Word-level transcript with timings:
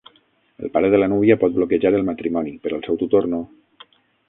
El 0.63 0.71
pare 0.77 0.89
de 0.93 0.99
la 1.01 1.09
núvia 1.11 1.37
pot 1.43 1.53
bloquejar 1.59 1.93
el 1.99 2.07
matrimoni, 2.09 2.57
però 2.65 2.81
el 2.81 2.85
seu 2.89 3.01
tutor 3.05 3.31
no. 3.37 3.45